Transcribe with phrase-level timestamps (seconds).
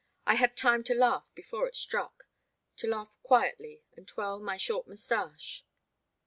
[0.25, 2.25] I had time to laugh before it struck,—
[2.77, 5.63] to laugh quietly and twirl my short mustache.